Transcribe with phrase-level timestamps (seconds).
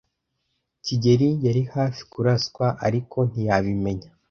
[0.85, 4.07] kigeli yari hafi kuraswa, ariko ntiyabimenya.